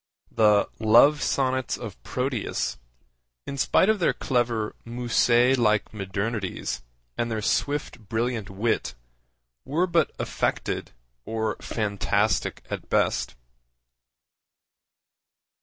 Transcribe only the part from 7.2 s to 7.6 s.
their